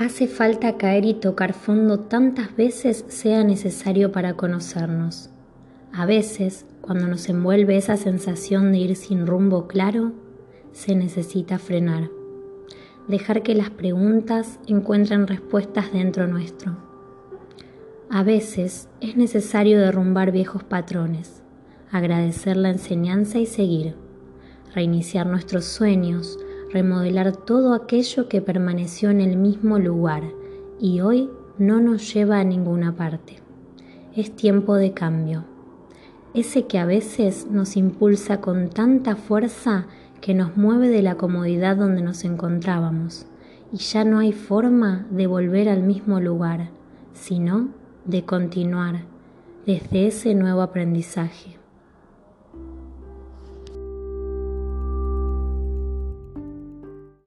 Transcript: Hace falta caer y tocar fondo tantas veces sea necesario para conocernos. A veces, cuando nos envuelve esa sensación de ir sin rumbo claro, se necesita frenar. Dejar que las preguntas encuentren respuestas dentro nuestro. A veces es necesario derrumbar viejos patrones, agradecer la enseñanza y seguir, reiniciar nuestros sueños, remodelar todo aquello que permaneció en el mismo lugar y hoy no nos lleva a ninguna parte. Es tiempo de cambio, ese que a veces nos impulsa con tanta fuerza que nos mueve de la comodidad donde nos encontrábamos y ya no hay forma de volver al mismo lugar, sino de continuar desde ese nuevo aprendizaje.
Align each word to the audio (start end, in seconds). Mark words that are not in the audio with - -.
Hace 0.00 0.28
falta 0.28 0.78
caer 0.78 1.04
y 1.04 1.12
tocar 1.12 1.52
fondo 1.52 2.00
tantas 2.00 2.56
veces 2.56 3.04
sea 3.08 3.44
necesario 3.44 4.12
para 4.12 4.32
conocernos. 4.32 5.28
A 5.92 6.06
veces, 6.06 6.64
cuando 6.80 7.06
nos 7.06 7.28
envuelve 7.28 7.76
esa 7.76 7.98
sensación 7.98 8.72
de 8.72 8.78
ir 8.78 8.96
sin 8.96 9.26
rumbo 9.26 9.66
claro, 9.66 10.12
se 10.72 10.94
necesita 10.94 11.58
frenar. 11.58 12.08
Dejar 13.08 13.42
que 13.42 13.54
las 13.54 13.68
preguntas 13.68 14.58
encuentren 14.66 15.26
respuestas 15.26 15.92
dentro 15.92 16.26
nuestro. 16.26 16.78
A 18.08 18.22
veces 18.22 18.88
es 19.02 19.18
necesario 19.18 19.78
derrumbar 19.78 20.32
viejos 20.32 20.64
patrones, 20.64 21.42
agradecer 21.90 22.56
la 22.56 22.70
enseñanza 22.70 23.38
y 23.38 23.44
seguir, 23.44 23.96
reiniciar 24.74 25.26
nuestros 25.26 25.66
sueños, 25.66 26.38
remodelar 26.72 27.36
todo 27.36 27.74
aquello 27.74 28.28
que 28.28 28.40
permaneció 28.40 29.10
en 29.10 29.20
el 29.20 29.36
mismo 29.36 29.78
lugar 29.78 30.22
y 30.78 31.00
hoy 31.00 31.30
no 31.58 31.80
nos 31.80 32.12
lleva 32.14 32.38
a 32.40 32.44
ninguna 32.44 32.96
parte. 32.96 33.36
Es 34.14 34.34
tiempo 34.34 34.76
de 34.76 34.92
cambio, 34.92 35.44
ese 36.34 36.66
que 36.66 36.78
a 36.78 36.86
veces 36.86 37.48
nos 37.50 37.76
impulsa 37.76 38.40
con 38.40 38.70
tanta 38.70 39.16
fuerza 39.16 39.86
que 40.20 40.34
nos 40.34 40.56
mueve 40.56 40.88
de 40.88 41.02
la 41.02 41.16
comodidad 41.16 41.76
donde 41.76 42.02
nos 42.02 42.24
encontrábamos 42.24 43.26
y 43.72 43.78
ya 43.78 44.04
no 44.04 44.18
hay 44.18 44.32
forma 44.32 45.06
de 45.10 45.26
volver 45.26 45.68
al 45.68 45.82
mismo 45.82 46.20
lugar, 46.20 46.70
sino 47.12 47.68
de 48.04 48.24
continuar 48.24 49.04
desde 49.66 50.06
ese 50.06 50.34
nuevo 50.34 50.62
aprendizaje. 50.62 51.59